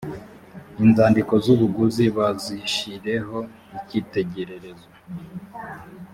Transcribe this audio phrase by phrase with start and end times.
[0.83, 3.37] inzandiko z’ubuguzi bazishyireho
[3.77, 4.89] icyitegererezo